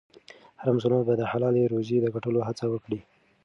هر 0.61 0.69
مسلمان 0.77 1.03
باید 1.05 1.19
د 1.21 1.25
حلالې 1.31 1.69
روزۍ 1.73 1.97
د 2.01 2.07
ګټلو 2.15 2.39
هڅه 2.47 2.65
وکړي. 2.69 2.99